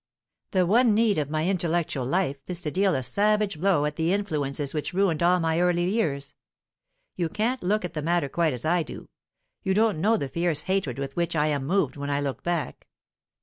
[0.49, 4.11] The one need of my intellectual life is to deal a savage blow at the
[4.11, 6.33] influences which ruined all my early years.
[7.15, 9.09] You can't look at the matter quite as I do;
[9.61, 12.87] you don't know the fierce hatred with which I am moved when I look back.